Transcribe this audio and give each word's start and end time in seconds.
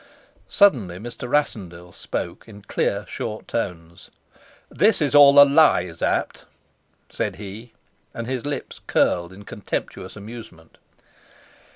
Suddenly 0.47 0.97
Mr. 0.97 1.29
Rassendyll 1.29 1.93
spoke 1.93 2.47
in 2.47 2.63
clear, 2.63 3.05
short 3.07 3.47
tones. 3.47 4.09
"This 4.67 4.99
is 4.99 5.13
all 5.13 5.39
a 5.39 5.45
lie, 5.45 5.91
Sapt," 5.91 6.45
said 7.07 7.35
he, 7.35 7.73
and 8.11 8.25
his 8.25 8.43
lips 8.43 8.81
curled 8.87 9.31
in 9.31 9.43
contemptuous 9.45 10.15
amusement. 10.15 10.79